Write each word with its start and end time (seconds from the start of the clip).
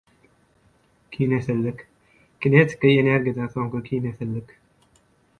Kinesizlik. 1.17 1.83
Kinetiki 2.45 2.93
energiýadan 3.01 3.51
soňky 3.57 3.83
kinesizlik. 3.91 4.57